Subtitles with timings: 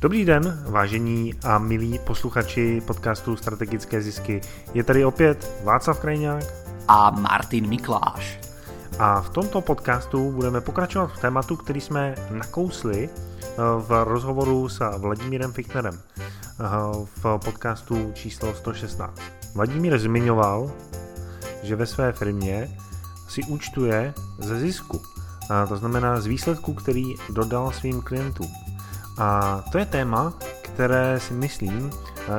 [0.00, 4.40] Dobrý den, vážení a milí posluchači podcastu Strategické zisky.
[4.74, 6.44] Je tady opět Václav Krajňák
[6.88, 8.40] a Martin Mikláš.
[8.98, 14.98] A v tomto podcastu budeme pokračovat v tématu, který jsme nakousli eh, v rozhovoru s
[14.98, 16.64] Vladimírem Fichtnerem eh,
[17.22, 19.20] v podcastu číslo 116.
[19.54, 20.72] Vladimír zmiňoval,
[21.62, 22.76] že ve své firmě
[23.28, 25.02] si účtuje ze zisku,
[25.68, 28.69] to znamená z výsledku, který dodal svým klientům.
[29.18, 31.90] A to je téma, které si myslím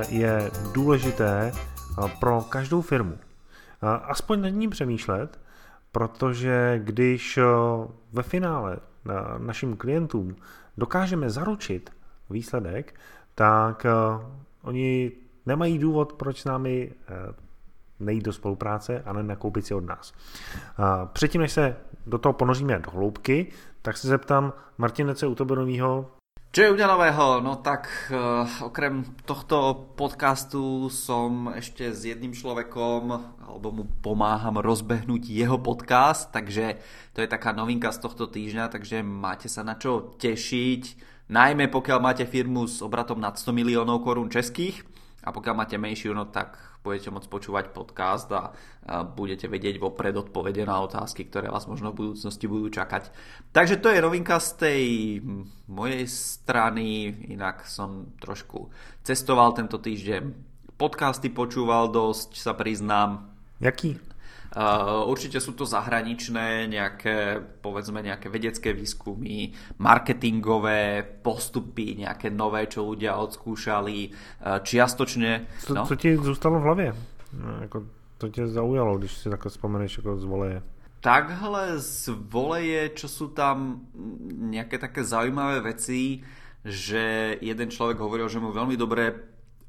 [0.08, 1.52] je důležité
[2.20, 3.18] pro každou firmu.
[4.04, 5.40] Aspoň nad ním přemýšlet,
[5.92, 7.40] protože když
[8.14, 8.78] ve finále
[9.38, 10.36] našim klientům
[10.78, 11.90] dokážeme zaručit
[12.30, 12.96] výsledek,
[13.36, 13.86] tak
[14.62, 15.12] oni
[15.46, 16.92] nemají důvod, proč s námi
[18.00, 20.14] nejít do spolupráce a nenakoupit si od nás.
[21.14, 21.76] Předtím, než se
[22.08, 23.48] do toho ponoříme do hloubky,
[23.82, 25.36] tak se zeptám, Martine, co je u?
[26.52, 27.40] Čo je u mňa nového?
[27.40, 33.04] No tak uh, okrem tohto podcastu som ešte s jedným človekom,
[33.40, 36.84] alebo mu pomáham rozbehnúť jeho podcast, takže
[37.16, 40.84] to je taká novinka z tohto týždňa, takže máte sa na čo tešiť,
[41.32, 44.91] najmä pokiaľ máte firmu s obratom nad 100 miliónov korún českých
[45.22, 48.52] a pokiaľ máte menšiu, no tak budete môcť počúvať podcast a,
[49.14, 53.14] budete vedieť vopred odpovede na otázky, ktoré vás možno v budúcnosti budú čakať.
[53.54, 54.84] Takže to je novinka z tej
[55.70, 58.74] mojej strany, inak som trošku
[59.06, 60.34] cestoval tento týždeň,
[60.82, 63.30] podcasty počúval dosť, sa priznám.
[63.62, 64.11] Jaký?
[64.52, 72.84] Uh, určite sú to zahraničné, nejaké, povedzme, nejaké vedecké výskumy, marketingové postupy, nejaké nové, čo
[72.84, 75.48] ľudia odskúšali, uh, čiastočne.
[75.64, 75.86] Co, no?
[75.88, 76.94] co ti zůstalo v hlavě?
[77.34, 77.84] No, jako,
[78.18, 80.62] to tě zaujalo, když si takhle vzpomeneš jako z voleje?
[81.02, 83.90] Takhle z voleje, čo sú tam
[84.38, 86.22] nejaké také zaujímavé veci,
[86.62, 89.10] že jeden človek hovoril, že mu veľmi dobre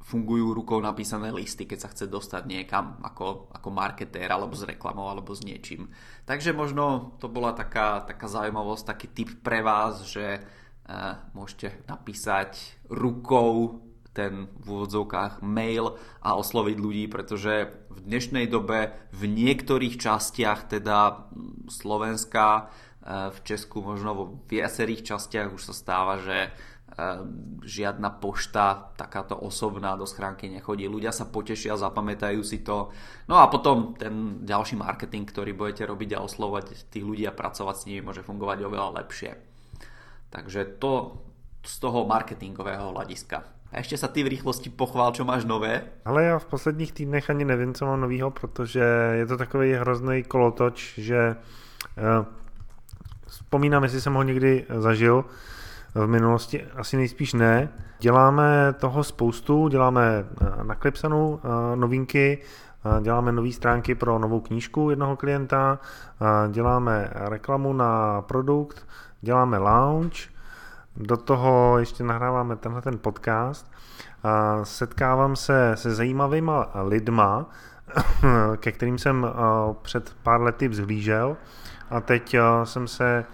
[0.03, 5.07] fungujú rukou napísané listy, keď sa chce dostať niekam ako, ako marketér alebo s reklamou
[5.07, 5.89] alebo s niečím.
[6.27, 12.83] Takže možno to bola taká, taká zaujímavosť, taký tip pre vás, že uh, môžete napísať
[12.91, 13.81] rukou
[14.13, 21.33] ten v úvodzovkách mail a osloviť ľudí, pretože v dnešnej dobe v niektorých častiach teda
[21.73, 22.69] Slovenska,
[23.09, 26.55] v Česku možno vo viacerých častiach už sa stáva, že
[27.65, 30.85] žiadna pošta takáto osobná do schránky nechodí.
[30.89, 32.93] Ľudia sa potešia, zapamätajú si to.
[33.29, 37.77] No a potom ten ďalší marketing, ktorý budete robiť a oslovať tých ľudí a pracovať
[37.77, 39.31] s nimi môže fungovať oveľa lepšie.
[40.29, 41.17] Takže to
[41.65, 43.43] z toho marketingového hľadiska.
[43.73, 45.83] A ještě sa ty v rychlosti pochvál, čo máš nové.
[46.05, 48.81] Ale já v posledních týdnech ani nevím, co mám novýho, protože
[49.13, 51.37] je to takový hrozný kolotoč, že
[51.97, 52.27] uh,
[53.27, 55.25] vzpomínám, jestli jsem ho někdy zažil,
[55.95, 57.69] v minulosti asi nejspíš ne.
[57.99, 64.41] Děláme toho spoustu, děláme eh, na Clipsanu eh, novinky, eh, děláme nové stránky pro novou
[64.41, 65.79] knížku jednoho klienta,
[66.51, 68.87] děláme reklamu na produkt,
[69.21, 70.17] děláme launch,
[70.97, 73.73] do toho ještě nahráváme tenhle ten podcast.
[74.63, 77.47] Setkávám se se zajímavýma lidma,
[78.57, 79.27] ke kterým jsem
[79.83, 81.37] před pár lety vzhlížel
[81.91, 83.25] a teď jsem se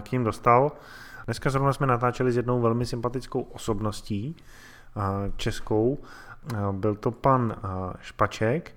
[0.00, 0.72] k ním dostal.
[1.28, 4.36] Dneska zrovna jsme natáčeli s jednou velmi sympatickou osobností
[5.36, 5.98] českou.
[6.72, 7.56] Byl to pan
[8.00, 8.74] Špaček,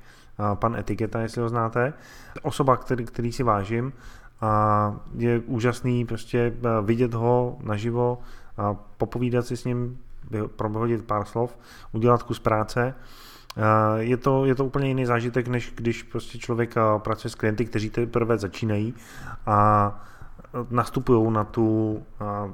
[0.53, 1.93] pan Etiketa, jestli ho znáte.
[2.41, 3.93] Osoba, který, který si vážím.
[4.41, 8.19] A je úžasný prostě vidět ho naživo,
[8.57, 9.99] a popovídat si s ním,
[10.55, 11.57] prohodit pár slov,
[11.91, 12.95] udělat kus práce.
[13.97, 17.89] Je to, je to úplně jiný zážitek, než když prostě člověk pracuje s klienty, kteří
[17.89, 18.93] teprve začínají
[19.45, 20.03] a
[20.69, 22.01] nastupují na tu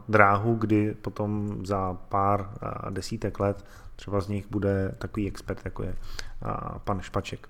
[0.10, 2.50] dráhu, kdy potom za pár
[2.90, 3.66] desítek let
[3.96, 5.96] třeba z nich bude takový expert, jako je
[6.84, 7.50] pan Špaček.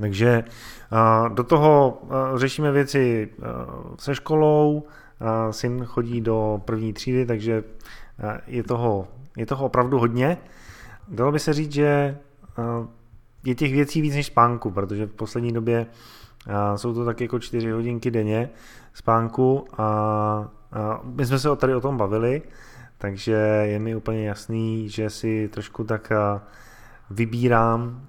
[0.00, 0.44] Takže
[1.28, 2.02] do toho
[2.36, 3.28] řešíme věci
[3.98, 4.86] se školou,
[5.50, 7.64] syn chodí do první třídy, takže
[8.46, 10.38] je toho, je toho opravdu hodně.
[11.08, 12.18] Dalo by se říct, že
[13.44, 15.86] je těch věcí víc než spánku, protože v poslední době
[16.76, 18.50] jsou to tak jako čtyři hodinky denně
[18.94, 22.42] spánku a, a my jsme se o tady o tom bavili,
[22.98, 26.12] takže je mi úplně jasný, že si trošku tak
[27.10, 28.06] vybírám.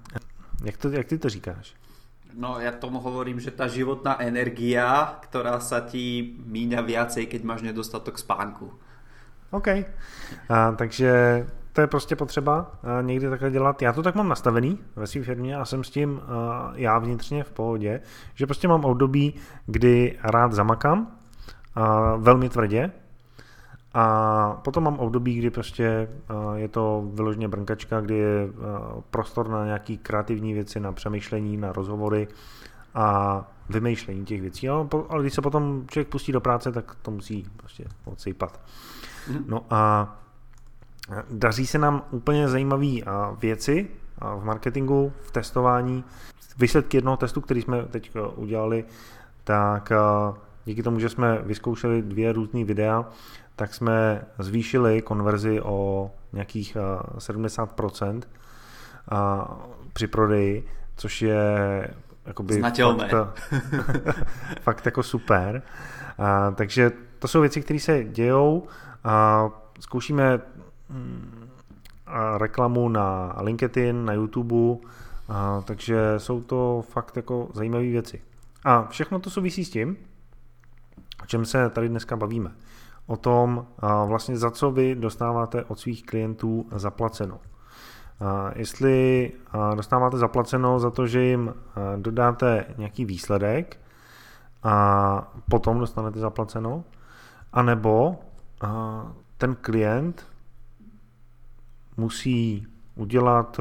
[0.64, 1.74] Jak, to, jak ty to říkáš?
[2.34, 7.62] No ja tomu hovorím, že tá životná energia, ktorá sa ti míňa viacej, keď máš
[7.62, 8.74] nedostatok spánku.
[9.54, 9.86] OK.
[10.50, 12.70] A, takže to je prostě potřeba
[13.02, 13.82] někdy takhle dělat.
[13.82, 16.20] Já to tak mám nastavený ve své firmě a jsem s tím
[16.74, 18.00] já vnitřně v pohodě,
[18.34, 19.34] že prostě mám období,
[19.66, 21.06] kdy rád zamakám
[22.18, 22.92] velmi tvrdě
[23.94, 26.08] A potom mám období, kdy prostě
[26.54, 28.48] je to vyloženě brnkačka, kdy je
[29.10, 32.28] prostor na nějaký kreativní věci, na přemýšlení, na rozhovory
[32.94, 34.68] a vymýšlení těch věcí.
[34.68, 34.88] Ale
[35.20, 38.60] když se potom člověk pustí do práce, tak to musí prostě odsejpat.
[39.28, 39.44] Mhm.
[39.48, 40.16] No a
[41.30, 42.86] daří se nám úplně zajímavé
[43.40, 43.88] věci
[44.20, 46.04] v marketingu, v testování.
[46.58, 48.84] Výsledky jednoho testu, který jsme teď udělali,
[49.44, 49.92] tak
[50.64, 53.04] díky tomu, že jsme vyzkoušeli dvě různé videa,
[53.56, 56.76] tak jsme zvýšili konverzi o nějakých
[57.18, 58.22] 70%
[59.92, 61.54] při prodeji, což je
[62.26, 63.08] jakoby Znatelné.
[63.08, 63.40] Fakt,
[64.60, 65.62] fakt jako super.
[66.18, 68.66] A, takže to jsou věci, které se dějou.
[69.04, 69.48] A
[69.80, 70.40] zkoušíme
[72.36, 74.86] reklamu na LinkedIn, na YouTube,
[75.28, 78.22] a, takže jsou to fakt jako zajímavé věci.
[78.64, 79.96] A všechno to souvisí s tím,
[81.22, 82.52] o čem se tady dneska bavíme.
[83.06, 87.40] O tom, a vlastně za co vy dostáváte od svých klientů zaplaceno.
[88.54, 89.32] Jestli
[89.74, 91.54] dostáváte zaplaceno za to, že jim
[91.96, 93.80] dodáte nějaký výsledek
[94.62, 96.84] a potom dostanete zaplaceno,
[97.52, 98.16] anebo
[99.38, 100.26] ten klient
[101.96, 103.60] musí udělat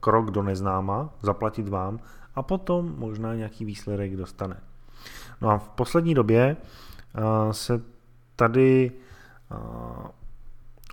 [0.00, 1.98] krok do neznáma, zaplatit vám
[2.34, 4.60] a potom možná nějaký výsledek dostane.
[5.40, 6.56] No a v poslední době
[7.50, 7.82] se
[8.36, 8.92] tady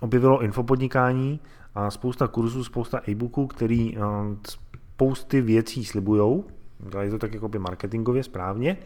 [0.00, 1.40] objevilo infopodnikání,
[1.74, 4.00] a spousta kurzů, spousta e-booků, který eh,
[4.48, 6.44] spousty věcí slibujou,
[6.78, 8.76] dělají to tak jako by marketingově správně,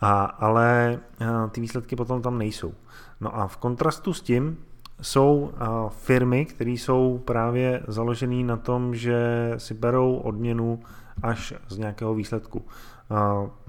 [0.00, 2.74] a, ale a, eh, ty výsledky potom tam nejsou.
[3.20, 4.58] No a v kontrastu s tím
[5.00, 5.52] jsou
[5.88, 10.80] firmy, které jsou právě založené na tom, že si berou odměnu
[11.22, 12.64] až z nějakého výsledku.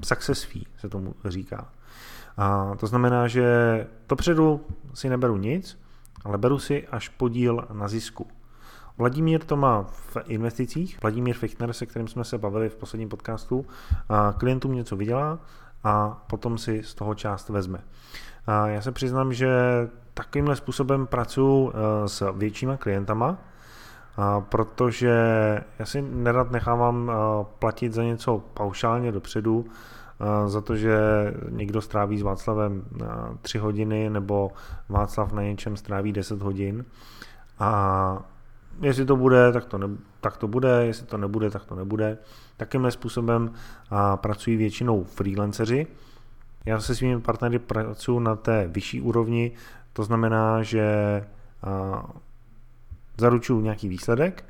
[0.04, 1.68] Success fee se tomu říká.
[2.78, 4.62] To znamená, že dopředu
[4.94, 5.80] si neberu nic,
[6.24, 8.28] ale beru si až podíl na zisku.
[8.98, 13.66] Vladimír to má v investicích, Vladimír Fichtner, se kterým jsme se bavili v posledním podcastu,
[14.38, 15.40] klientům něco vydělá
[15.84, 17.80] a potom si z toho část vezme.
[18.48, 19.50] Já se přiznám, že
[20.14, 23.38] takovýmhle způsobem pracuji e, s většíma klientama,
[24.50, 25.10] protože
[25.80, 27.14] já si nerad nechávám e,
[27.60, 30.98] platit za něco paušálně dopředu, e, za to, že
[31.50, 32.84] někdo stráví s Václavem
[33.42, 34.52] 3 hodiny nebo
[34.90, 36.86] Václav na něčem stráví 10 hodin.
[37.60, 38.20] A
[38.82, 39.88] jestli to bude, tak to, ne,
[40.22, 42.18] tak to bude, jestli to nebude, tak to nebude.
[42.58, 43.52] Takýmhle způsobem
[44.22, 45.88] pracují většinou freelanceři.
[46.66, 49.52] Já se svými partnery pracuji na té vyšší úrovni,
[49.94, 50.86] to znamená, že
[53.18, 54.46] zaručuju nějaký výsledek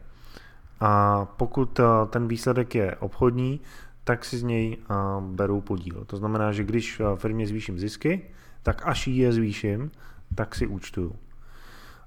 [0.80, 1.80] a pokud
[2.10, 3.62] ten výsledek je obchodní,
[4.04, 4.78] tak si z něj
[5.22, 6.06] beru podíl.
[6.06, 8.22] To znamená, že když firmě zvýším zisky,
[8.64, 9.92] tak až je zvýším,
[10.36, 11.16] tak si účtuju.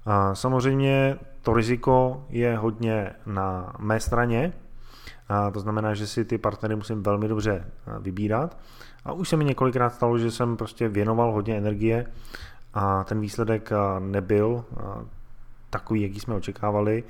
[0.05, 4.53] A samozřejmě to riziko je hodně na mé straně,
[5.29, 7.65] a to znamená, že si ty partnery musím velmi dobře
[7.99, 8.57] vybírat.
[9.05, 12.05] A už se mi několikrát stalo, že jsem prostě věnoval hodně energie
[12.73, 13.69] a ten výsledek
[13.99, 14.65] nebyl
[15.69, 17.03] takový, jaký jsme očekávali.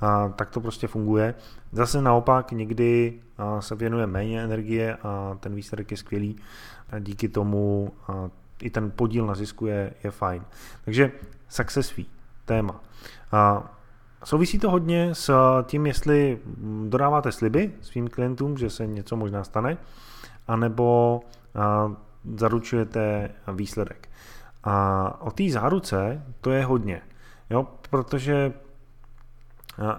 [0.00, 1.34] A tak to prostě funguje.
[1.72, 3.20] Zase naopak někdy
[3.60, 6.36] se věnuje méně energie a ten výsledek je skvělý.
[6.90, 7.92] A díky tomu
[8.62, 10.44] i ten podíl na zisku je, je fajn.
[10.84, 11.12] Takže
[11.48, 12.06] success fee
[12.44, 12.80] téma.
[13.32, 13.72] A
[14.24, 15.32] souvisí to hodně s
[15.62, 16.38] tím, jestli
[16.88, 19.76] dodáváte sliby svým klientům, že se něco možná stane,
[20.48, 21.20] anebo
[22.34, 24.08] zaručujete výsledek.
[24.64, 27.02] A o té záruce to je hodně,
[27.50, 28.52] jo, protože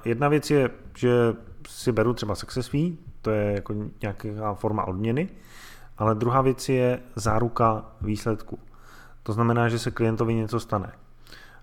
[0.05, 1.33] jedna věc je, že
[1.67, 5.29] si beru třeba success fee, to je jako nějaká forma odměny,
[5.97, 8.59] ale druhá věc je záruka výsledku.
[9.23, 10.91] To znamená, že se klientovi něco stane.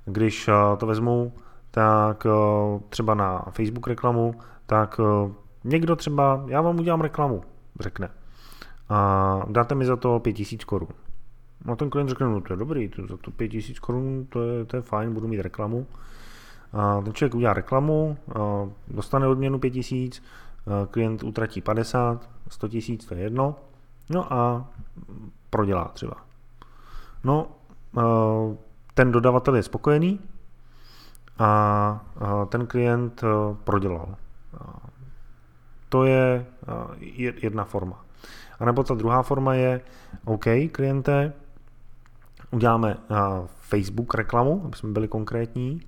[0.05, 1.33] Když to vezmu,
[1.71, 2.27] tak
[2.89, 4.35] třeba na Facebook reklamu,
[4.67, 5.01] tak
[5.65, 7.43] někdo třeba, já vám udělám reklamu,
[7.81, 8.11] řekne.
[8.93, 10.89] A dáte mi za to 5000 korun.
[11.65, 14.65] No ten klient řekne, no to je dobrý, to, za to 5000 korun, to je,
[14.65, 15.87] to je fajn, budu mít reklamu.
[16.73, 18.17] A ten člověk udělá reklamu,
[18.89, 20.23] dostane odměnu 5000,
[20.91, 23.57] klient utratí 50, 100 tisíc, to je jedno,
[24.11, 24.69] no a
[25.51, 26.15] prodělá třeba.
[27.25, 27.49] No,
[28.95, 30.21] ten dodavatel je spokojený
[31.39, 32.05] a
[32.49, 33.27] ten klient e,
[33.65, 34.15] prodělal.
[35.89, 36.47] To je
[37.19, 38.05] e, jedna forma.
[38.61, 39.81] A nebo ta druhá forma je,
[40.25, 41.33] OK, kliente,
[42.51, 42.97] uděláme e,
[43.61, 45.81] Facebook reklamu, aby jsme byli konkrétní,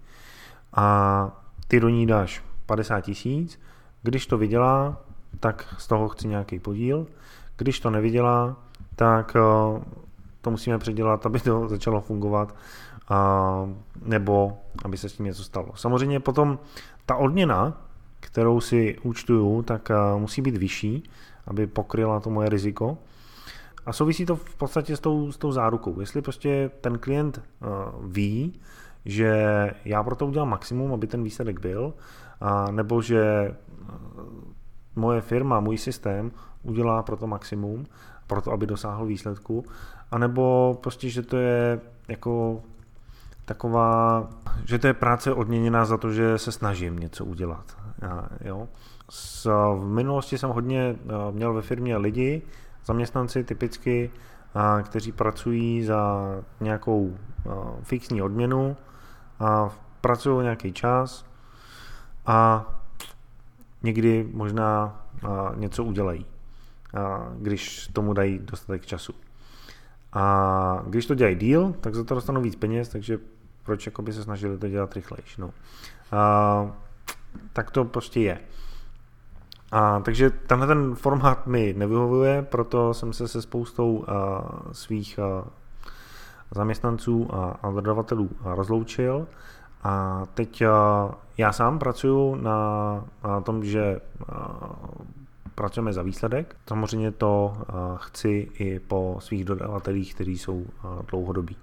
[0.75, 3.61] a ty do ní dáš 50 tisíc,
[4.03, 4.97] když to vydělá,
[5.41, 7.07] tak z toho chci nějaký podíl,
[7.57, 8.57] když to nevydělá,
[8.97, 9.37] tak
[10.41, 12.55] to musíme předělat, aby to začalo fungovat
[13.09, 13.69] a,
[14.03, 15.73] nebo aby se s tím něco stalo.
[15.75, 16.59] Samozřejmě potom
[17.07, 17.81] ta odměna,
[18.21, 21.11] kterou si účtuju, tak a, musí být vyšší,
[21.47, 22.99] aby pokryla to moje riziko.
[23.87, 26.01] A souvisí to v podstatě s tou, s tou zárukou.
[26.01, 27.69] Jestli prostě ten klient uh,
[28.13, 28.61] ví,
[29.05, 31.95] že já pro to udělám maximum, aby ten výsledek byl,
[32.41, 33.55] a nebo že
[34.97, 36.33] moje firma, můj systém
[36.63, 37.87] udělá pro to maximum,
[38.27, 39.65] pro to, aby dosáhl výsledku,
[40.11, 42.63] anebo prostě, že to je jako
[43.45, 44.29] taková,
[44.65, 47.77] že to je práce odměněná za to, že se snažím něco udělat.
[48.03, 48.69] Já, jo.
[49.11, 49.45] S,
[49.79, 50.97] v minulosti jsem hodně
[51.31, 52.43] měl ve firmě lidi,
[52.85, 54.11] zaměstnanci typicky,
[54.55, 56.31] a, kteří pracují za
[56.61, 57.17] nějakou
[57.83, 58.77] fixní odměnu
[59.41, 59.71] a
[60.01, 61.27] pracují nějaký čas
[62.27, 62.67] a
[63.83, 65.01] někdy možná
[65.55, 66.27] něco udělají,
[67.39, 69.15] když tomu dají dostatek času.
[70.13, 73.19] A když to dělají díl, tak za to dostanou víc peněz, takže
[73.63, 75.37] proč by se snažili to dělat rychlejš.
[75.37, 75.51] No.
[76.13, 76.73] A,
[77.53, 78.41] tak to prostě je.
[79.75, 85.45] A, takže tenhle ten formát mi nevyhovuje, proto jsem se se spoustou a, svých a,
[86.51, 89.27] zaměstnanců a, a dodavatelů rozloučil.
[89.83, 94.01] A teď a, já sám pracuji na, na tom, že
[94.33, 94.61] a,
[95.55, 96.57] pracujeme za výsledek.
[96.69, 101.57] Samozřejmě to a, chci i po svých dodavatelích, kteří jsou a, dlouhodobí.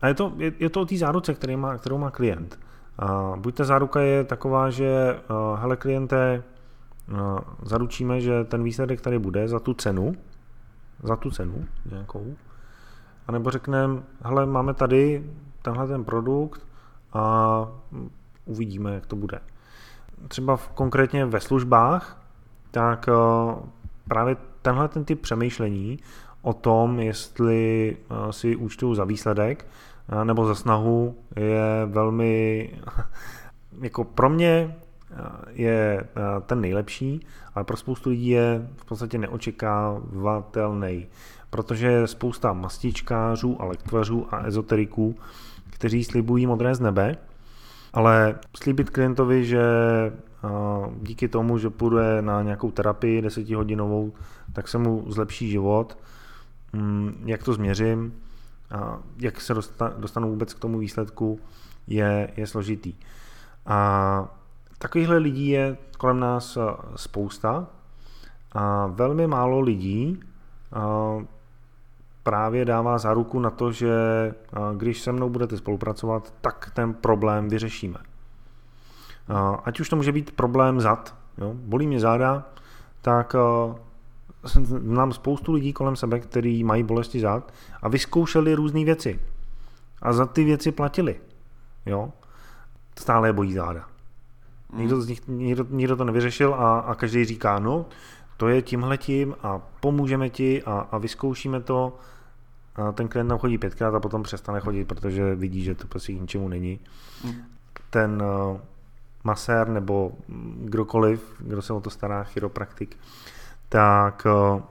[0.00, 2.58] A je to, je, je to o té záruce, který má, kterou má klient.
[2.98, 5.20] A buď ta záruka je taková, že
[5.56, 6.42] hele kliente,
[7.62, 10.12] zaručíme, že ten výsledek tady bude za tu cenu,
[11.02, 12.36] za tu cenu nějakou,
[13.26, 15.24] a nebo řekneme, hele, máme tady
[15.62, 16.66] tenhle ten produkt
[17.12, 17.66] a
[18.44, 19.40] uvidíme, jak to bude.
[20.28, 22.22] Třeba v, konkrétně ve službách,
[22.70, 23.54] tak uh,
[24.08, 25.98] právě tenhle ten typ přemýšlení
[26.42, 29.66] o tom, jestli uh, si účtuju za výsledek
[30.12, 32.70] uh, nebo za snahu, je velmi,
[33.80, 34.76] jako pro mě
[35.48, 36.04] je
[36.46, 41.06] ten nejlepší, ale pro spoustu lidí je v podstatě neočekávatelný
[41.52, 45.16] protože je spousta mastičkářů a lektvařů a ezoteriků,
[45.70, 47.16] kteří slibují modré z nebe,
[47.92, 49.62] ale slíbit klientovi, že
[51.02, 54.12] díky tomu, že půjde na nějakou terapii desetihodinovou,
[54.52, 55.98] tak se mu zlepší život,
[56.72, 58.14] mm, jak to změřím,
[59.18, 59.54] jak se
[59.98, 61.40] dostanu vůbec k tomu výsledku,
[61.86, 62.94] je, je složitý.
[63.66, 64.41] A
[64.82, 66.58] takovýchhle lidí je kolem nás
[66.96, 67.66] spousta
[68.52, 70.20] a velmi málo lidí
[72.22, 73.94] právě dává záruku na to, že
[74.76, 77.98] když se mnou budete spolupracovat, tak ten problém vyřešíme.
[79.64, 81.52] Ať už to může být problém zad, jo?
[81.54, 82.44] bolí mě záda,
[83.02, 83.36] tak
[84.64, 89.20] znám spoustu lidí kolem sebe, kteří mají bolesti zad a vyzkoušeli různé věci.
[90.02, 91.20] A za ty věci platili.
[91.86, 92.12] Jo?
[92.98, 93.91] Stále je bojí záda.
[94.72, 97.86] Nikdo, z nich, nikdo, nikdo to nevyřešil a, a každý říká, no,
[98.36, 101.98] to je tímhletím a pomůžeme ti a, a vyzkoušíme to.
[102.76, 106.12] A ten klient tam chodí pětkrát a potom přestane chodit, protože vidí, že to prostě
[106.12, 106.80] k ničemu není.
[107.24, 107.32] Mm.
[107.90, 108.60] Ten uh,
[109.24, 110.12] masér nebo
[110.64, 112.96] kdokoliv, kdo se o to stará, chiropraktik,
[113.68, 114.62] tak uh,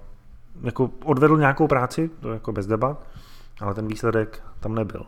[0.63, 3.07] jako odvedl nějakou práci, to jako bez debat,
[3.61, 5.05] ale ten výsledek tam nebyl.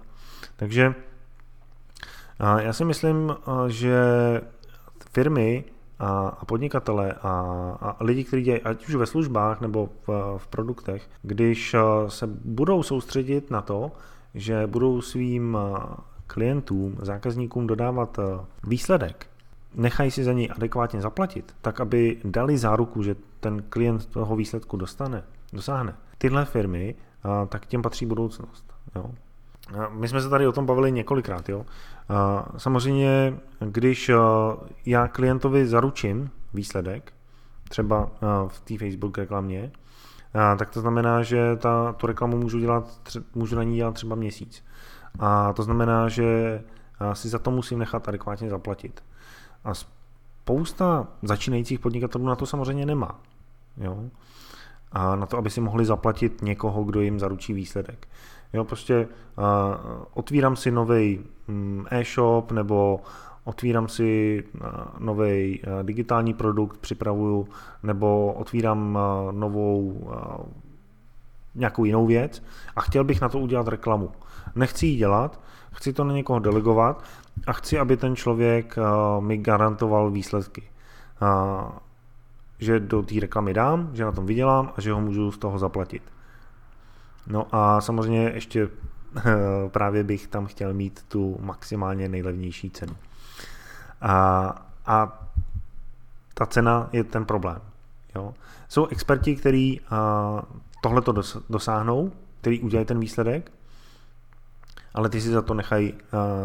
[0.56, 3.36] Takže uh, já si myslím,
[3.68, 4.02] že
[5.14, 5.64] firmy
[6.00, 7.30] a, a podnikatele a,
[7.82, 12.28] a lidi, kteří dělají ať už ve službách nebo v, v produktech, když eh, se
[12.46, 13.92] budou soustředit na to,
[14.34, 15.80] že budou svým eh,
[16.28, 19.28] klientům, zákazníkům dodávat eh, výsledek,
[19.76, 24.78] nechají si za něj adekvátně zaplatit, tak aby dali záruku, že ten klient toho výsledku
[24.78, 25.96] dostane, dosáhne.
[26.18, 26.96] Tyhle firmy,
[27.50, 28.74] tak těm patří budoucnost.
[28.96, 29.12] Jo?
[29.90, 31.50] My jsme se tady o tom bavili několikrát.
[31.50, 31.66] Jo?
[32.58, 34.12] Samozřejmě, když
[34.86, 37.14] já klientovi zaručím výsledek,
[37.70, 38.10] třeba
[38.48, 39.72] v té Facebook reklamě,
[40.58, 42.86] tak to znamená, že ta, tu reklamu můžu, dělat,
[43.36, 44.66] můžu na ní dělat třeba měsíc.
[45.20, 46.62] A to znamená, že
[47.14, 49.04] si za to musím nechat adekvátně zaplatit.
[49.64, 53.20] A spousta začínajících podnikatelů na to samozřejmě nemá.
[53.78, 54.04] Jo?
[54.92, 58.08] A na to, aby si mohli zaplatit někoho, kdo jim zaručí výsledek.
[58.54, 59.08] Jo, prostě
[59.38, 59.44] uh,
[60.14, 63.00] otvírám si nový um, e-shop nebo
[63.44, 64.62] otvírám si uh,
[65.00, 67.48] nový uh, digitální produkt, připravuju,
[67.84, 70.08] nebo otvírám uh, novou
[71.56, 72.44] nějakou jinou věc
[72.76, 74.12] a chtěl bych na to udělat reklamu.
[74.56, 75.42] Nechci ji dělat,
[75.72, 77.04] chci to na někoho delegovat
[77.48, 78.76] a chci, aby ten člověk
[79.20, 80.64] mi garantoval výsledky.
[82.60, 85.60] Že do té reklamy dám, že na tom vydělám a že ho můžu z toho
[85.60, 86.04] zaplatit.
[87.28, 88.70] No a samozřejmě ještě
[89.68, 92.96] právě bych tam chtěl mít tu maximálně nejlevnější cenu.
[94.02, 94.48] A,
[94.86, 95.28] a
[96.34, 97.62] ta cena je ten problém.
[98.16, 98.34] Jo.
[98.70, 99.82] Jsou experti, kteří
[100.82, 101.14] tohle to
[101.50, 102.12] dosáhnou,
[102.42, 103.52] který udělají ten výsledek,
[104.94, 105.94] ale ty si za to nechají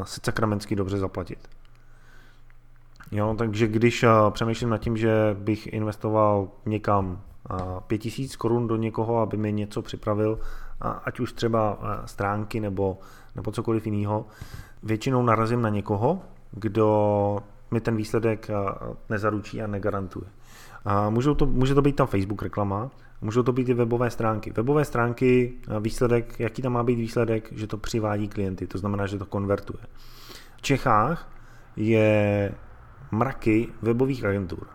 [0.03, 1.49] se sakramensky dobře zaplatit.
[3.13, 7.21] Jo, takže když přemýšlím nad tím, že bych investoval někam
[7.51, 10.39] uh, 5000 korun do někoho, aby mi něco připravil,
[10.81, 12.99] ať už třeba uh, stránky nebo,
[13.37, 14.27] nebo cokoliv jiného,
[14.83, 17.39] většinou narazím na někoho, kdo
[17.71, 20.27] mi ten výsledek uh, nezaručí a negarantuje.
[20.87, 24.53] Uh, můžou to, může to být ta Facebook reklama, Můžou to být i webové stránky.
[24.57, 29.19] Webové stránky, výsledek, jaký tam má být výsledek, že to přivádí klienty, to znamená, že
[29.19, 29.83] to konvertuje.
[30.57, 31.33] V Čechách
[31.77, 32.53] je
[33.11, 34.67] mraky webových agentur.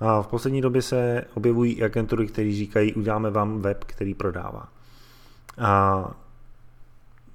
[0.00, 4.68] A v poslední době se objevují agentury, které říkají, uděláme vám web, který prodává.
[5.58, 6.04] A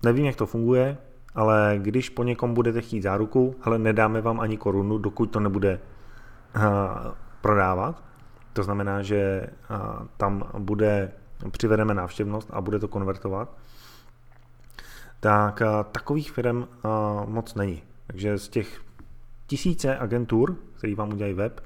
[0.04, 0.98] nevím, jak to funguje,
[1.36, 5.80] ale když po někom budete chtít záruku, ale nedáme vám ani korunu, dokud to nebude
[7.42, 8.04] prodávat,
[8.54, 9.48] to znamená, že
[10.18, 11.12] tam bude,
[11.52, 13.58] přivedeme návštěvnost a bude to konvertovat,
[15.20, 16.68] tak takových firm
[17.26, 17.84] moc není.
[18.08, 18.82] Takže z těch
[19.48, 21.64] tisíce agentur, který vám udělají web,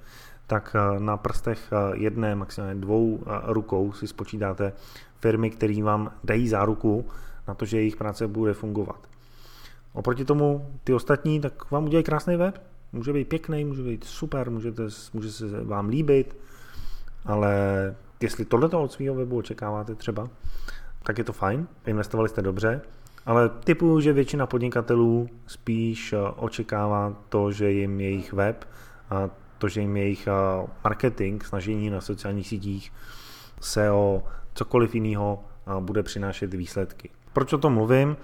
[0.47, 4.73] tak na prstech jedné, maximálně dvou rukou si spočítáte
[5.19, 7.05] firmy, které vám dají záruku
[7.47, 9.09] na to, že jejich práce bude fungovat.
[9.93, 12.61] Oproti tomu ty ostatní, tak vám udělají krásný web,
[12.93, 14.83] může být pěkný, může být super, můžete,
[15.13, 16.37] může se vám líbit,
[17.25, 17.51] ale
[18.21, 20.29] jestli tohleto od svého webu očekáváte třeba,
[21.03, 22.81] tak je to fajn, investovali jste dobře,
[23.25, 28.65] ale typuju, že většina podnikatelů spíš eh, očekává to, že jim jejich web
[29.09, 32.93] a to, že jim jejich eh, marketing, snažení na sociálních sítích,
[33.61, 34.23] SEO,
[34.59, 35.43] cokoliv jiného
[35.79, 37.09] bude přinášet výsledky.
[37.33, 38.17] Proč o tom mluvím?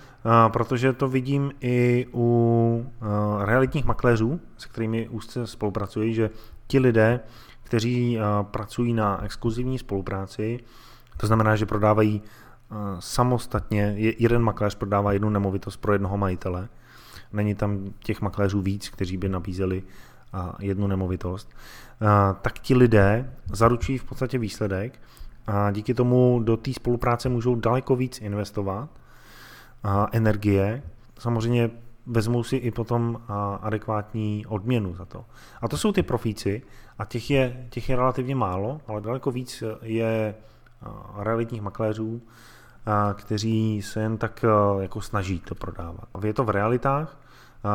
[0.48, 2.92] Protože to vidím i u
[3.40, 6.30] realitních makléřů, se kterými úzce spolupracuji, že
[6.68, 7.20] ti lidé,
[7.64, 10.60] kteří pracují na exkluzivní spolupráci,
[11.18, 12.22] to znamená, že prodávají
[13.00, 16.68] samostatně, jeden makléř prodává jednu nemovitost pro jednoho majitele,
[17.34, 19.84] není tam těch makléřů víc, kteří by nabízeli
[20.60, 21.50] jednu nemovitost,
[22.42, 25.00] tak ti lidé zaručují v podstatě výsledek
[25.48, 28.90] a díky tomu do té spolupráce můžou daleko víc investovat
[30.12, 30.84] energie.
[31.20, 31.72] Samozřejmě
[32.06, 33.22] vezmou si i potom
[33.62, 35.26] adekvátní odměnu za to.
[35.62, 36.62] A to jsou ty profíci
[37.00, 40.36] a těch je, těch je relativně málo, ale daleko víc je
[41.18, 42.22] realitních makléřů,
[43.14, 44.46] kteří se jen tak
[44.80, 46.06] jako snaží to prodávat.
[46.24, 47.18] Je to v realitách,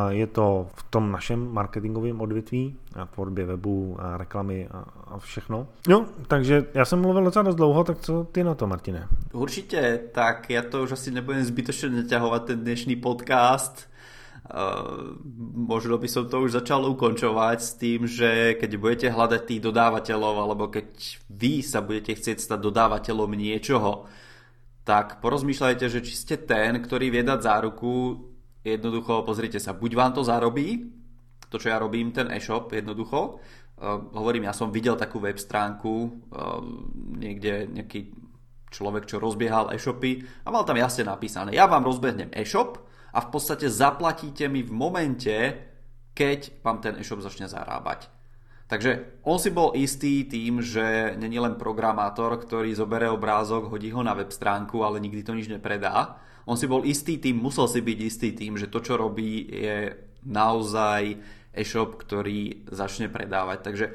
[0.09, 5.67] je to v tom našem marketingovém odvětví, a tvorbě webu, a reklamy a, a všechno.
[5.87, 9.07] No, takže já jsem mluvil docela dost dlouho, tak co ty na to, Martine?
[9.33, 13.91] Určitě, tak já to už asi nebudem zbytočně naťahovat ten dnešní podcast.
[14.51, 15.15] Uh,
[15.53, 20.35] možno by som to už začal ukončovať s tým, že keď budete hľadať tých dodávateľov,
[20.43, 20.87] alebo keď
[21.29, 24.11] vy sa budete chcieť stať dodávateľom niečoho,
[24.83, 28.30] tak porozmýšľajte, že či ste ten, ktorý vie dať záruku,
[28.61, 30.93] jednoducho pozrite sa, buď vám to zarobí,
[31.51, 35.93] to čo ja robím, ten e-shop jednoducho, uh, hovorím, ja som videl takú web stránku,
[36.31, 36.63] uh,
[37.17, 38.13] niekde nejaký
[38.71, 42.79] človek, čo rozbiehal e-shopy a mal tam jasne napísané, ja vám rozbehnem e-shop,
[43.11, 45.35] a v podstate zaplatíte mi v momente,
[46.15, 48.07] keď vám ten e-shop začne zarábať.
[48.71, 53.99] Takže on si bol istý tým, že není len programátor, ktorý zobere obrázok, hodí ho
[53.99, 56.23] na web stránku, ale nikdy to nič nepredá.
[56.45, 59.93] On si bol istý tým, musel si byť istý tým, že to, čo robí, je
[60.25, 61.17] naozaj
[61.51, 63.59] e-shop, ktorý začne predávať.
[63.61, 63.85] Takže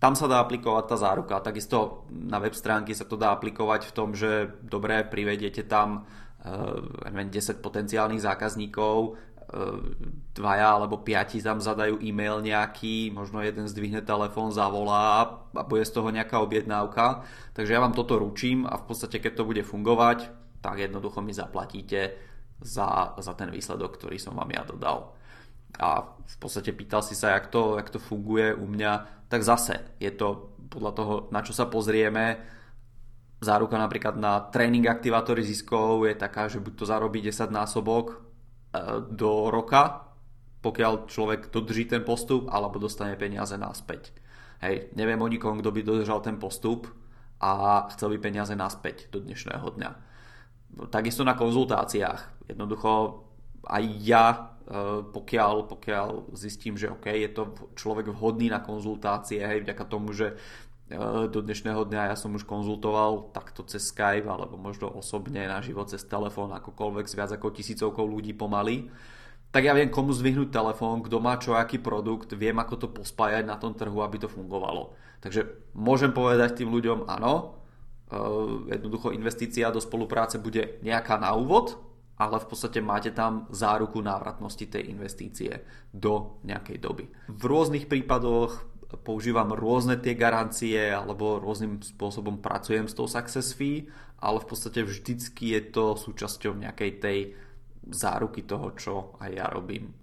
[0.00, 1.44] tam sa dá aplikovať tá záruka.
[1.44, 6.08] Takisto na web stránky sa to dá aplikovať v tom, že dobre, privediete tam
[6.40, 9.46] 10 eh, potenciálnych zákazníkov, eh,
[10.32, 15.92] dvaja alebo piati tam zadajú e-mail nejaký, možno jeden zdvihne telefón, zavolá a bude z
[15.92, 17.28] toho nejaká objednávka.
[17.52, 21.32] Takže ja vám toto ručím a v podstate keď to bude fungovať, tak jednoducho mi
[21.32, 22.16] zaplatíte
[22.60, 25.16] za, za ten výsledok, ktorý som vám ja dodal.
[25.80, 29.96] A v podstate pýtal si sa, jak to, jak to funguje u mňa, tak zase
[30.02, 32.38] je to podľa toho, na čo sa pozrieme,
[33.40, 38.16] záruka napríklad na tréning aktivátory ziskov je taká, že buď to zarobí 10 násobok e,
[39.08, 40.12] do roka,
[40.60, 44.12] pokiaľ človek dodrží ten postup, alebo dostane peniaze naspäť.
[44.60, 46.84] Hej, neviem o nikom, kto by dodržal ten postup
[47.40, 49.90] a chcel by peniaze naspäť do dnešného dňa.
[50.90, 52.46] Takisto na konzultáciách.
[52.46, 53.24] Jednoducho
[53.66, 54.38] aj ja, e,
[55.04, 57.42] pokiaľ, pokiaľ zistím, že OK, je to
[57.74, 60.38] človek vhodný na konzultácie, hej, vďaka tomu, že
[61.30, 65.86] do dnešného dňa ja som už konzultoval takto cez Skype alebo možno osobne na život
[65.86, 68.90] cez telefón akokoľvek s viac ako tisícovkou ľudí pomaly
[69.50, 73.42] tak ja viem komu zdvihnúť telefón, kto má čo aký produkt, viem ako to pospájať
[73.42, 74.94] na tom trhu, aby to fungovalo.
[75.18, 77.59] Takže môžem povedať tým ľuďom, áno, eh,
[78.66, 81.78] jednoducho investícia do spolupráce bude nejaká na úvod,
[82.20, 87.08] ale v podstate máte tam záruku návratnosti tej investície do nejakej doby.
[87.32, 88.68] V rôznych prípadoch
[89.06, 93.88] používam rôzne tie garancie alebo rôznym spôsobom pracujem s tou success fee,
[94.20, 97.18] ale v podstate vždycky je to súčasťou nejakej tej
[97.88, 99.96] záruky toho, čo aj ja robím.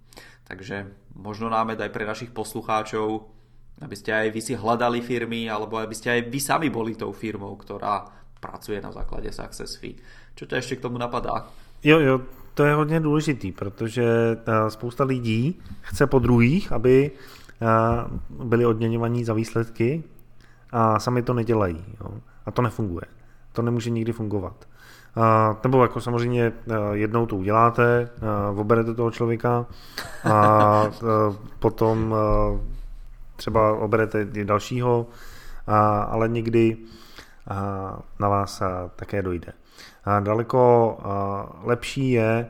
[0.48, 0.89] Takže
[1.20, 3.37] možno námed aj pre našich poslucháčov,
[3.82, 7.13] aby ste aj vy si hľadali firmy, alebo aby ste aj vy sami boli tou
[7.13, 8.06] firmou, ktorá
[8.40, 9.96] pracuje na základě Success Fee.
[10.36, 11.48] Čo ťa ještě k tomu napadá?
[11.84, 12.22] Jo, jo,
[12.54, 17.66] to je hodně důležitý, protože eh, spousta lidí chce po druhých, aby eh,
[18.30, 20.04] byli odměňovaní za výsledky
[20.72, 21.86] a sami to nedělají.
[22.02, 22.12] Jo.
[22.46, 23.06] A to nefunguje.
[23.54, 24.68] To nemůže nikdy fungovat.
[25.16, 26.54] A, nebo jako samozřejmě
[26.94, 28.10] jednou to uděláte,
[28.56, 29.66] oberete toho člověka
[30.32, 30.86] a
[31.60, 32.16] potom
[33.38, 35.08] třeba oberete dalšího,
[36.08, 36.78] ale někdy
[38.19, 38.63] na vás
[38.95, 39.54] také dojde.
[40.19, 40.97] Daleko
[41.63, 42.47] lepší je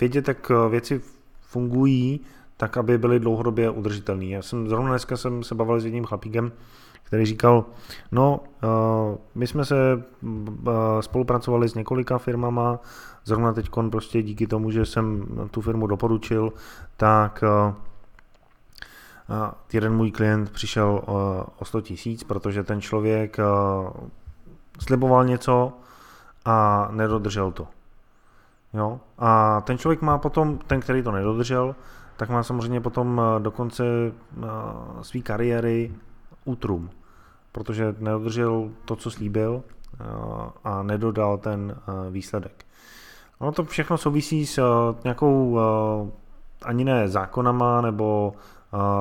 [0.00, 1.00] vědět, jak věci
[1.40, 2.20] fungují,
[2.56, 4.24] tak aby byly dlouhodobě udržitelné.
[4.24, 6.52] Já jsem zrovna dneska jsem se bavil s jedním chlapíkem,
[7.02, 7.64] který říkal,
[8.12, 8.40] no,
[9.34, 10.04] my jsme se
[11.00, 12.78] spolupracovali s několika firmama,
[13.24, 16.52] zrovna teď prostě díky tomu, že jsem tu firmu doporučil,
[16.96, 17.44] tak
[19.72, 21.02] jeden můj klient přišel
[21.58, 23.36] o 100 tisíc, protože ten člověk
[24.80, 25.72] sliboval něco
[26.44, 27.66] a nedodržel to.
[28.74, 29.00] Jo?
[29.18, 31.76] A ten člověk má potom, ten, který to nedodržel,
[32.16, 33.84] tak má samozřejmě potom do konce
[35.02, 35.92] své kariéry
[36.44, 36.90] útrum
[37.54, 40.04] protože nedodržel to, co slíbil eh,
[40.64, 42.64] a nedodal ten eh, výsledek.
[43.38, 44.62] Ono to všechno souvisí s eh,
[45.04, 45.58] nějakou
[46.62, 48.32] ani ne zákonama nebo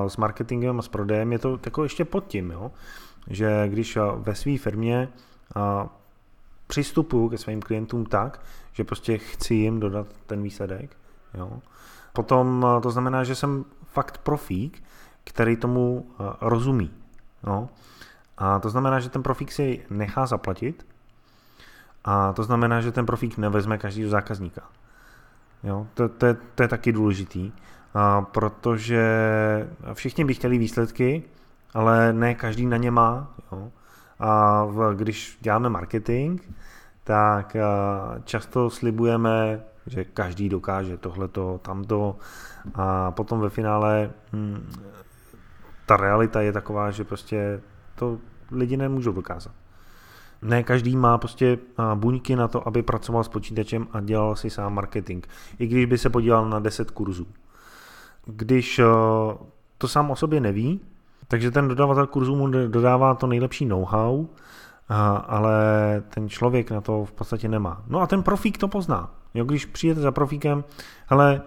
[0.07, 2.71] s marketingem a s prodejem, je to jako ještě pod tím, jo?
[3.27, 5.09] že když ve své firmě
[6.67, 8.41] přistupuju ke svým klientům tak,
[8.73, 10.97] že prostě chci jim dodat ten výsledek,
[11.33, 11.59] jo?
[12.13, 14.83] potom to znamená, že jsem fakt profík,
[15.23, 16.07] který tomu
[16.41, 16.91] rozumí.
[17.47, 17.69] Jo?
[18.37, 20.85] A to znamená, že ten profík si nechá zaplatit
[22.03, 24.61] a to znamená, že ten profík nevezme každý zákazníka.
[25.63, 27.51] Jo, to, to, je, to je taky důležitý,
[28.31, 29.03] protože
[29.93, 31.23] všichni by chtěli výsledky,
[31.73, 33.33] ale ne každý na ně má.
[33.51, 33.71] Jo.
[34.19, 36.41] A když děláme marketing,
[37.03, 37.55] tak
[38.23, 42.15] často slibujeme, že každý dokáže tohleto, tamto
[42.75, 44.69] a potom ve finále hm,
[45.85, 47.61] ta realita je taková, že prostě
[47.95, 48.19] to
[48.51, 49.53] lidi nemůžou dokázat.
[50.41, 51.57] Ne každý má prostě
[51.95, 55.25] buňky na to, aby pracoval s počítačem a dělal si sám marketing.
[55.59, 57.27] I když by se podíval na 10 kurzů.
[58.25, 58.81] Když
[59.77, 60.79] to sám o sobě neví,
[61.27, 64.25] takže ten dodavatel kurzů mu dodává to nejlepší know-how,
[65.27, 65.53] ale
[66.09, 67.83] ten člověk na to v podstatě nemá.
[67.87, 69.11] No a ten profík to pozná.
[69.33, 70.63] Jo, když přijete za profíkem,
[71.07, 71.41] hele,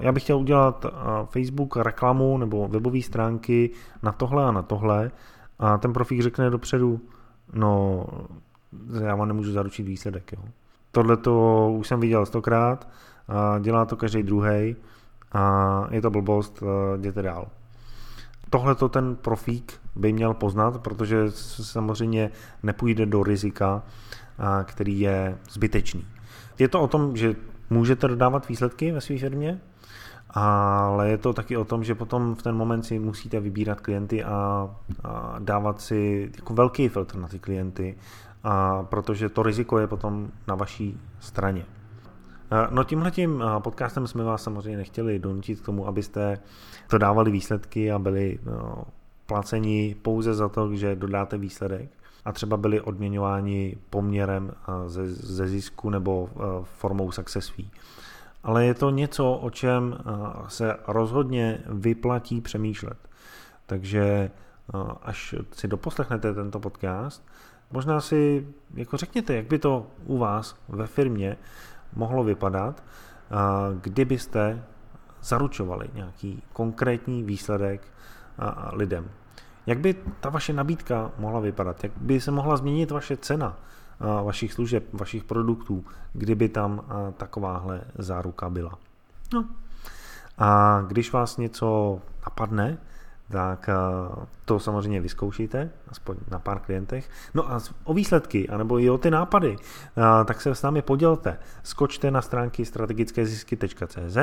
[0.00, 0.86] já bych chtěl udělat
[1.24, 3.70] Facebook reklamu nebo webové stránky
[4.02, 5.10] na tohle a na tohle,
[5.58, 7.00] a ten profík řekne dopředu,
[7.52, 8.06] no,
[9.04, 10.32] já vám nemůžu zaručit výsledek.
[10.90, 12.88] Tohle to už jsem viděl stokrát,
[13.28, 14.76] a dělá to každý druhý
[15.32, 16.62] a je to blbost,
[16.96, 17.46] jděte dál.
[18.50, 22.30] Tohle to ten profík by měl poznat, protože samozřejmě
[22.62, 23.82] nepůjde do rizika,
[24.64, 26.06] který je zbytečný.
[26.58, 27.36] Je to o tom, že
[27.70, 29.60] můžete dodávat výsledky ve své firmě,
[30.30, 34.24] ale je to taky o tom, že potom v ten moment si musíte vybírat klienty
[34.24, 34.70] a,
[35.04, 37.96] a dávat si jako velký filtr na ty klienty,
[38.44, 41.64] a protože to riziko je potom na vaší straně.
[42.70, 46.38] No tímhle tím podcastem jsme vás samozřejmě nechtěli donutit k tomu, abyste
[46.86, 48.84] to dávali výsledky a byli no,
[49.26, 51.90] placeni pouze za to, že dodáte výsledek
[52.24, 54.52] a třeba byli odměňováni poměrem
[54.86, 56.28] ze, ze zisku nebo
[56.64, 57.70] formou success fee
[58.42, 60.12] ale je to něco, o čem eh,
[60.48, 63.08] se rozhodně vyplatí přemýšlet.
[63.66, 67.26] Takže eh, až si doposlechnete tento podcast,
[67.72, 71.36] možná si jako řekněte, jak by to u vás ve firmě
[71.94, 72.82] mohlo vypadat,
[73.80, 74.62] kdybyste
[75.22, 77.82] zaručovali nějaký konkrétní výsledek
[78.72, 79.10] lidem.
[79.66, 81.84] Jak by ta vaše nabídka mohla vypadat?
[81.84, 83.56] Jak by se mohla změnit vaše cena?
[84.24, 86.82] vašich služeb, vašich produktů, kdyby tam
[87.16, 88.78] takováhle záruka byla.
[89.34, 89.44] No.
[90.38, 92.78] A když vás něco napadne,
[93.30, 93.74] tak eh,
[94.44, 97.10] to samozřejmě vyzkoušíte, aspoň na pár klientech.
[97.34, 101.38] No a o výsledky, anebo i o ty nápady, eh, tak se s námi podělte.
[101.62, 104.16] Skočte na stránky strategickézisky.cz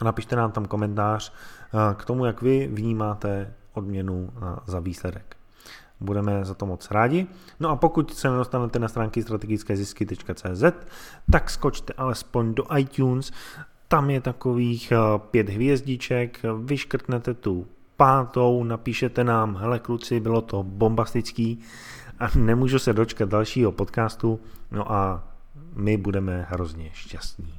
[0.00, 4.30] a napište nám tam komentář eh, k tomu, jak vy vnímáte odměnu
[4.66, 5.36] za výsledek.
[6.00, 7.26] Budeme za to moc rádi.
[7.60, 10.64] No a pokud se nedostanete na stránky strategickézisky.cz,
[11.32, 13.32] tak skočte alespoň do iTunes,
[13.88, 14.92] tam je takových
[15.30, 17.66] pět hvězdiček, vyškrtnete tu
[18.00, 21.60] pátou, napíšete nám, hele kluci, bylo to bombastický
[22.18, 25.22] a nemůžu se dočkat dalšího podcastu, no a
[25.74, 27.54] my budeme hrozně šťastní.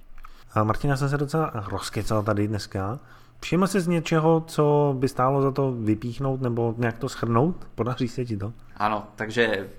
[0.54, 3.00] A Martina jsem se docela rozkecal tady dneska.
[3.40, 7.68] Všiml jsi z něčeho, co by stálo za to vypíchnout nebo nějak to schrnout?
[7.76, 8.54] Podaří se ti to?
[8.78, 9.70] Ano, takže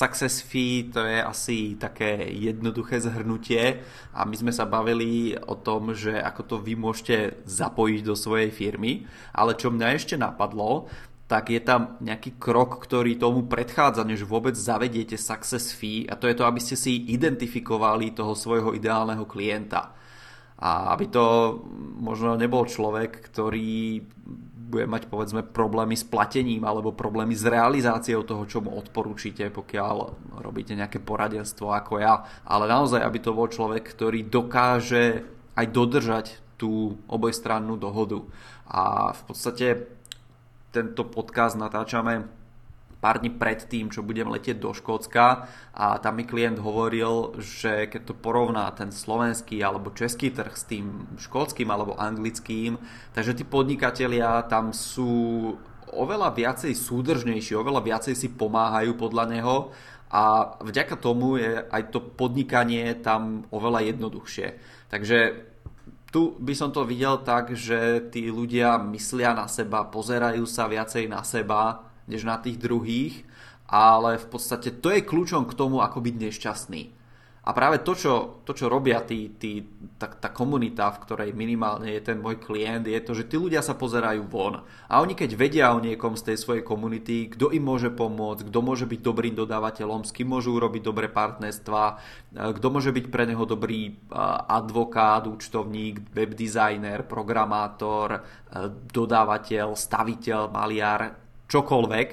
[0.00, 3.84] Success fee to je asi také jednoduché zhrnutie
[4.16, 8.48] a my sme sa bavili o tom, že ako to vy môžete zapojiť do svojej
[8.48, 9.04] firmy,
[9.36, 10.88] ale čo mňa ešte napadlo,
[11.28, 16.08] tak je tam nejaký krok, ktorý tomu predchádza, než vôbec zavediete success fee.
[16.08, 19.94] A to je to, aby ste si identifikovali toho svojho ideálneho klienta.
[20.60, 21.56] A aby to
[22.00, 24.04] možno nebol človek, ktorý
[24.70, 29.96] bude mať povedzme problémy s platením alebo problémy s realizáciou toho, čo mu odporúčite, pokiaľ
[30.38, 32.22] robíte nejaké poradenstvo ako ja.
[32.46, 35.26] Ale naozaj, aby to bol človek, ktorý dokáže
[35.58, 38.22] aj dodržať tú obojstrannú dohodu.
[38.70, 39.90] A v podstate
[40.70, 42.39] tento podcast natáčame
[43.00, 47.88] pár dní pred tým, čo budem letieť do Škótska a tam mi klient hovoril, že
[47.88, 52.76] keď to porovná ten slovenský alebo český trh s tým škótským alebo anglickým,
[53.16, 55.56] takže tí podnikatelia tam sú
[55.90, 59.56] oveľa viacej súdržnejší, oveľa viacej si pomáhajú podľa neho
[60.12, 64.48] a vďaka tomu je aj to podnikanie tam oveľa jednoduchšie.
[64.92, 65.18] Takže
[66.10, 71.06] tu by som to videl tak, že tí ľudia myslia na seba, pozerajú sa viacej
[71.06, 73.22] na seba než na tých druhých,
[73.70, 76.82] ale v podstate to je kľúčom k tomu, ako byť nešťastný.
[77.40, 79.64] A práve to, čo, to, čo robia tí, tí,
[79.96, 83.64] tá, tá komunita, v ktorej minimálne je ten môj klient, je to, že tí ľudia
[83.64, 84.60] sa pozerajú von.
[84.92, 88.60] A oni keď vedia o niekom z tej svojej komunity, kto im môže pomôcť, kto
[88.60, 91.82] môže byť dobrým dodávateľom, s kým môžu urobiť dobré partnerstva,
[92.60, 93.96] kto môže byť pre neho dobrý
[94.46, 98.20] advokát, účtovník, webdesigner, programátor,
[98.92, 102.08] dodávateľ, staviteľ, maliar, čokoľvek,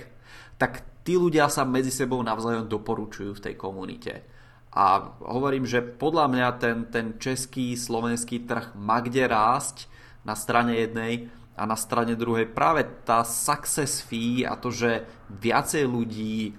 [0.57, 4.25] tak tí ľudia sa medzi sebou navzájom doporučujú v tej komunite.
[4.73, 9.87] A hovorím, že podľa mňa ten, ten český, slovenský trh má kde rásť
[10.27, 12.51] na strane jednej a na strane druhej.
[12.51, 16.53] Práve tá success fee a to, že viacej ľudí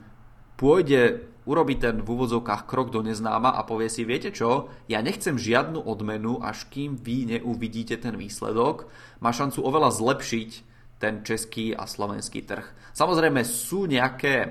[0.59, 5.41] pôjde urobiť ten v úvodzovkách krok do neznáma a povie si, viete čo, ja nechcem
[5.41, 8.91] žiadnu odmenu, až kým vy neuvidíte ten výsledok,
[9.23, 10.51] má šancu oveľa zlepšiť
[10.99, 12.67] ten český a slovenský trh.
[12.95, 14.49] Samozrejme sú nejaké e,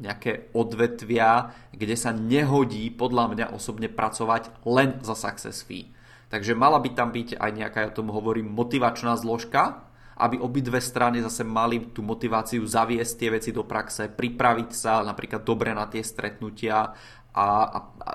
[0.00, 5.88] nejaké odvetvia, kde sa nehodí podľa mňa osobne pracovať len za success fee.
[6.28, 11.18] Takže mala by tam byť aj nejaká, ja tomu hovorím, motivačná zložka, aby obidve strany
[11.22, 16.06] zase mali tú motiváciu zaviesť tie veci do praxe, pripraviť sa napríklad dobre na tie
[16.06, 16.94] stretnutia
[17.34, 18.10] a, a, a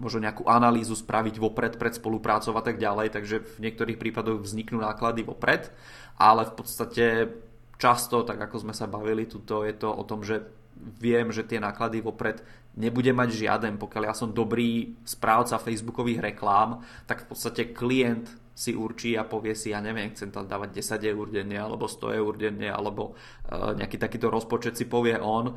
[0.00, 4.80] možno nejakú analýzu spraviť vopred pred spoluprácou a tak ďalej, takže v niektorých prípadoch vzniknú
[4.80, 5.68] náklady vopred
[6.22, 7.04] ale v podstate
[7.80, 10.44] často, tak ako sme sa bavili, tuto je to o tom, že
[11.02, 12.42] viem, že tie náklady vopred
[12.78, 13.74] nebude mať žiaden.
[13.76, 19.56] Pokiaľ ja som dobrý správca facebookových reklám, tak v podstate klient si určí a povie
[19.56, 23.72] si, ja neviem, chcem tam dávať 10 eur denne, alebo 100 eur denne, alebo uh,
[23.74, 25.56] nejaký takýto rozpočet si povie on,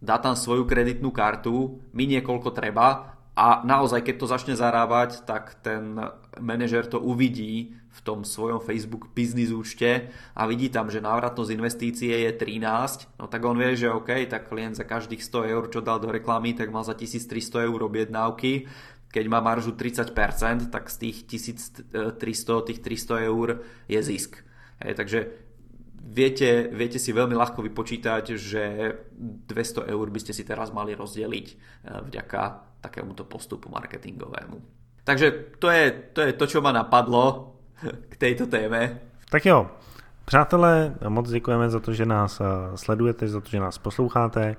[0.00, 5.60] dá tam svoju kreditnú kartu, minie koľko treba a naozaj, keď to začne zarábať, tak
[5.64, 5.96] ten
[6.40, 12.14] manažer to uvidí v tom svojom Facebook business účte a vidí tam, že návratnosť investície
[12.14, 15.84] je 13, no tak on vie, že OK, tak klient za každých 100 eur, čo
[15.84, 18.70] dal do reklamy, tak mal za 1300 eur objednávky.
[19.10, 24.38] Keď má maržu 30%, tak z tých 1300, tých 300 eur je zisk.
[24.78, 25.18] Hej, takže
[26.10, 28.62] viete, viete si veľmi ľahko vypočítať, že
[29.46, 31.56] 200 eur by ste si teraz mali rozdeliť eh,
[32.10, 32.42] vďaka
[32.82, 34.58] takémuto postupu marketingovému.
[35.04, 37.54] Takže to je, to je to, čo ma napadlo
[38.12, 39.00] k této téme.
[39.30, 39.70] Tak jo,
[40.24, 42.44] přátelé, moc děkujeme za to, že nás eh,
[42.74, 44.56] sledujete, za to, že nás posloucháte.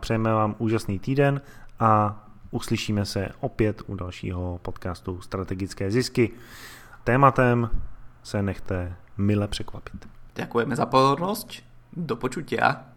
[0.00, 1.40] Přejeme vám úžasný týden
[1.80, 6.30] a uslyšíme se opět u dalšího podcastu Strategické zisky.
[7.04, 7.70] Tématem
[8.22, 10.17] se nechte mile překvapit.
[10.38, 11.66] Ďakujeme za pozornosť.
[11.90, 12.94] Do počutia.